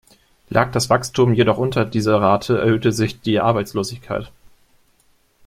[0.49, 4.31] Lag das Wachstum jedoch unter dieser Rate, erhöhte sich die Arbeitslosigkeit.